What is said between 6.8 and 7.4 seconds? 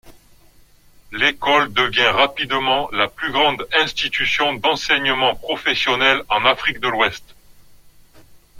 l'Ouest.